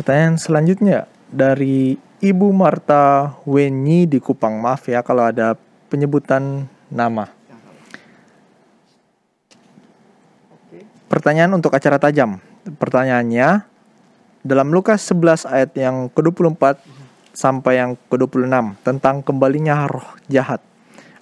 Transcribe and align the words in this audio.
Pertanyaan 0.00 0.40
selanjutnya 0.40 1.04
dari 1.28 1.92
Ibu 2.24 2.56
Marta 2.56 3.36
Weni 3.44 4.08
di 4.08 4.16
Kupang. 4.16 4.56
Maaf 4.56 4.88
ya 4.88 5.04
kalau 5.04 5.28
ada 5.28 5.60
penyebutan 5.92 6.64
nama. 6.88 7.28
Pertanyaan 11.04 11.52
untuk 11.52 11.76
acara 11.76 12.00
tajam. 12.00 12.40
Pertanyaannya, 12.80 13.68
dalam 14.40 14.72
Lukas 14.72 15.04
11 15.04 15.44
ayat 15.44 15.76
yang 15.76 16.08
ke-24 16.08 16.80
sampai 17.36 17.84
yang 17.84 17.92
ke-26 18.08 18.80
tentang 18.80 19.20
kembalinya 19.20 19.84
roh 19.84 20.16
jahat. 20.32 20.64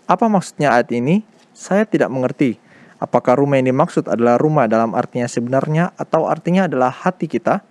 Apa 0.06 0.30
maksudnya 0.30 0.78
ayat 0.78 0.94
ini? 0.94 1.26
Saya 1.50 1.82
tidak 1.82 2.14
mengerti. 2.14 2.62
Apakah 3.02 3.34
rumah 3.34 3.58
yang 3.58 3.74
dimaksud 3.74 4.06
adalah 4.06 4.38
rumah 4.38 4.70
dalam 4.70 4.94
artinya 4.94 5.26
sebenarnya 5.26 5.98
atau 5.98 6.30
artinya 6.30 6.70
adalah 6.70 6.94
hati 6.94 7.26
kita? 7.26 7.66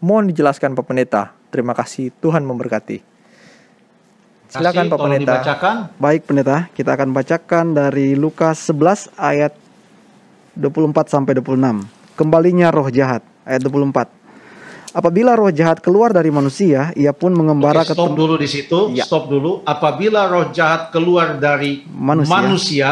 Mohon 0.00 0.32
dijelaskan 0.32 0.72
Pak 0.72 0.84
Pendeta. 0.84 1.22
Terima 1.48 1.72
kasih. 1.72 2.08
Tuhan 2.14 2.40
memberkati. 2.40 2.98
Silakan 4.48 4.88
Pak 4.88 4.98
Pendeta. 4.98 5.34
dibacakan. 5.36 5.76
Baik 5.96 6.22
pendeta, 6.24 6.66
kita 6.72 6.90
akan 6.92 7.12
bacakan 7.12 7.66
dari 7.70 8.12
Lukas 8.12 8.66
11 8.66 9.06
ayat 9.14 9.54
24 10.52 11.06
sampai 11.06 11.36
26. 11.36 11.86
Kembalinya 12.12 12.68
roh 12.68 12.90
jahat 12.90 13.22
ayat 13.44 13.62
24. 13.62 14.10
Apabila 14.90 15.38
roh 15.38 15.54
jahat 15.54 15.78
keluar 15.78 16.10
dari 16.10 16.28
manusia, 16.28 16.90
ia 16.98 17.14
pun 17.14 17.30
mengembara 17.30 17.86
Oke, 17.86 17.86
ke 17.86 17.94
stop 17.94 18.10
tem- 18.10 18.18
dulu 18.18 18.34
di 18.34 18.48
situ. 18.50 18.90
Ya. 18.90 19.06
Stop 19.06 19.30
dulu. 19.30 19.62
Apabila 19.62 20.26
roh 20.26 20.50
jahat 20.50 20.90
keluar 20.90 21.38
dari 21.38 21.86
Manusia. 21.86 22.34
manusia, 22.34 22.88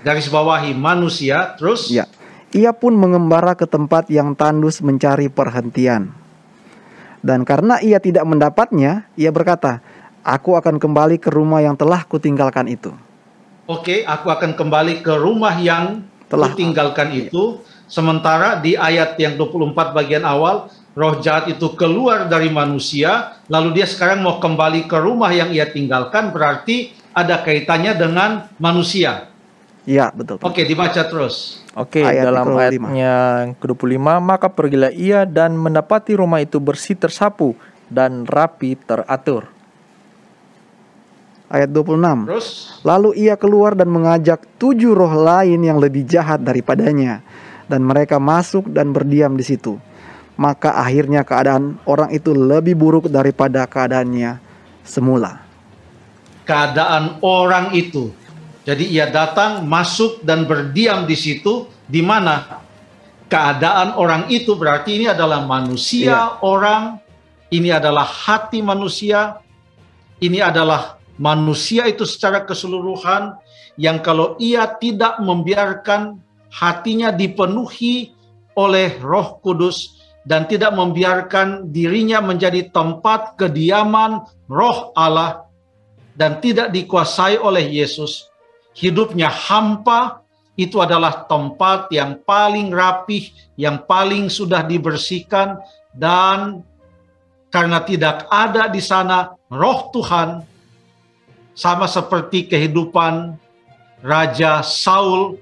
garis 0.00 0.24
bawahi 0.26 0.72
manusia, 0.72 1.52
terus 1.52 1.92
Ya. 1.92 2.08
Ia 2.52 2.76
pun 2.76 2.92
mengembara 2.92 3.56
ke 3.56 3.64
tempat 3.64 4.12
yang 4.12 4.36
tandus 4.36 4.84
mencari 4.84 5.32
perhentian. 5.32 6.12
Dan 7.24 7.48
karena 7.48 7.80
ia 7.80 7.96
tidak 7.96 8.28
mendapatnya, 8.28 9.08
ia 9.16 9.32
berkata, 9.32 9.80
"Aku 10.20 10.52
akan 10.58 10.76
kembali 10.76 11.16
ke 11.16 11.32
rumah 11.32 11.64
yang 11.64 11.78
telah 11.78 12.04
kutinggalkan 12.04 12.68
itu." 12.68 12.92
Oke, 13.64 14.04
aku 14.04 14.28
akan 14.28 14.52
kembali 14.52 15.00
ke 15.00 15.16
rumah 15.16 15.56
yang 15.56 16.04
Telah- 16.28 16.52
tinggalkan 16.52 17.08
itu. 17.16 17.62
Sementara 17.88 18.60
di 18.60 18.76
ayat 18.76 19.16
yang 19.16 19.40
24 19.40 19.96
bagian 19.96 20.24
awal, 20.28 20.68
roh 20.92 21.16
jahat 21.24 21.48
itu 21.48 21.72
keluar 21.72 22.28
dari 22.28 22.52
manusia, 22.52 23.40
lalu 23.48 23.80
dia 23.80 23.88
sekarang 23.88 24.20
mau 24.20 24.36
kembali 24.36 24.84
ke 24.84 24.96
rumah 25.00 25.32
yang 25.32 25.48
ia 25.52 25.68
tinggalkan, 25.68 26.32
berarti 26.32 26.92
ada 27.16 27.40
kaitannya 27.40 27.96
dengan 27.96 28.48
manusia. 28.60 29.31
Ya, 29.82 30.14
betul. 30.14 30.38
Oke, 30.38 30.62
dibaca 30.62 31.02
terus. 31.02 31.58
Oke, 31.74 32.06
Ayat 32.06 32.30
dalam 32.30 32.46
ke-25. 32.46 32.58
ayatnya 32.62 32.88
yang 32.94 33.46
ke-25, 33.58 34.06
maka 34.22 34.46
pergilah 34.46 34.94
ia 34.94 35.26
dan 35.26 35.58
mendapati 35.58 36.14
rumah 36.14 36.38
itu 36.38 36.62
bersih 36.62 36.94
tersapu 36.94 37.58
dan 37.90 38.22
rapi 38.22 38.78
teratur. 38.78 39.50
Ayat 41.50 41.68
26. 41.68 42.24
Terus 42.30 42.48
Lalu 42.80 43.10
ia 43.28 43.34
keluar 43.36 43.76
dan 43.76 43.90
mengajak 43.92 44.46
tujuh 44.56 44.94
roh 44.96 45.12
lain 45.12 45.60
yang 45.60 45.76
lebih 45.76 46.06
jahat 46.06 46.40
daripadanya, 46.40 47.20
dan 47.66 47.82
mereka 47.82 48.16
masuk 48.16 48.70
dan 48.70 48.94
berdiam 48.94 49.34
di 49.34 49.44
situ. 49.44 49.76
Maka 50.38 50.78
akhirnya 50.78 51.26
keadaan 51.26 51.76
orang 51.84 52.08
itu 52.08 52.32
lebih 52.32 52.72
buruk 52.72 53.10
daripada 53.10 53.66
keadaannya 53.66 54.38
semula. 54.82 55.42
keadaan 56.42 57.22
orang 57.22 57.70
itu. 57.70 58.10
Jadi 58.62 58.94
ia 58.94 59.10
datang, 59.10 59.66
masuk 59.66 60.22
dan 60.22 60.46
berdiam 60.46 61.02
di 61.02 61.18
situ 61.18 61.66
di 61.90 61.98
mana 61.98 62.62
keadaan 63.26 63.98
orang 63.98 64.30
itu 64.30 64.54
berarti 64.54 65.02
ini 65.02 65.06
adalah 65.10 65.42
manusia, 65.42 66.38
orang, 66.46 67.02
ini 67.50 67.74
adalah 67.74 68.06
hati 68.06 68.62
manusia, 68.62 69.42
ini 70.22 70.38
adalah 70.38 71.02
manusia 71.18 71.90
itu 71.90 72.06
secara 72.06 72.46
keseluruhan 72.46 73.34
yang 73.76 73.98
kalau 73.98 74.38
ia 74.38 74.68
tidak 74.78 75.18
membiarkan 75.18 76.22
hatinya 76.52 77.10
dipenuhi 77.10 78.12
oleh 78.54 79.00
Roh 79.00 79.40
Kudus 79.40 79.96
dan 80.22 80.46
tidak 80.46 80.76
membiarkan 80.76 81.72
dirinya 81.72 82.22
menjadi 82.22 82.70
tempat 82.70 83.34
kediaman 83.40 84.22
Roh 84.46 84.94
Allah 84.94 85.48
dan 86.12 86.38
tidak 86.38 86.70
dikuasai 86.70 87.40
oleh 87.40 87.64
Yesus, 87.64 88.28
hidupnya 88.76 89.28
hampa, 89.28 90.24
itu 90.56 90.80
adalah 90.84 91.24
tempat 91.24 91.88
yang 91.88 92.20
paling 92.22 92.68
rapih, 92.72 93.32
yang 93.56 93.80
paling 93.88 94.28
sudah 94.28 94.60
dibersihkan, 94.64 95.56
dan 95.96 96.60
karena 97.48 97.80
tidak 97.84 98.28
ada 98.28 98.68
di 98.68 98.80
sana 98.80 99.32
roh 99.48 99.92
Tuhan, 99.92 100.44
sama 101.52 101.84
seperti 101.84 102.48
kehidupan 102.48 103.36
Raja 104.00 104.64
Saul, 104.64 105.36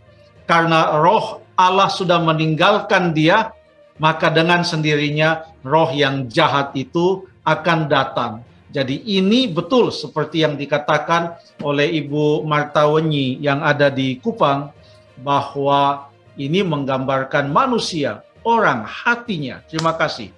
karena 0.46 0.98
roh 0.98 1.42
Allah 1.54 1.86
sudah 1.90 2.18
meninggalkan 2.18 3.14
dia, 3.14 3.54
maka 4.00 4.32
dengan 4.32 4.66
sendirinya 4.66 5.46
roh 5.62 5.90
yang 5.94 6.26
jahat 6.26 6.74
itu 6.74 7.30
akan 7.46 7.86
datang. 7.86 8.32
Jadi 8.70 9.02
ini 9.18 9.50
betul 9.50 9.90
seperti 9.90 10.46
yang 10.46 10.54
dikatakan 10.54 11.34
oleh 11.66 11.90
Ibu 12.06 12.46
Marta 12.46 12.86
Wenyi 12.86 13.42
yang 13.42 13.66
ada 13.66 13.90
di 13.90 14.14
Kupang 14.22 14.70
bahwa 15.20 16.06
ini 16.38 16.62
menggambarkan 16.62 17.50
manusia, 17.50 18.22
orang 18.46 18.86
hatinya. 18.86 19.60
Terima 19.66 19.92
kasih. 19.98 20.30